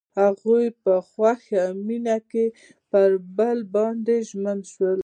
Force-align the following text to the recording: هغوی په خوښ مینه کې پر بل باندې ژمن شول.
هغوی 0.19 0.65
په 0.83 0.93
خوښ 1.09 1.43
مینه 1.87 2.17
کې 2.31 2.45
پر 2.91 3.09
بل 3.37 3.57
باندې 3.75 4.15
ژمن 4.29 4.59
شول. 4.71 4.99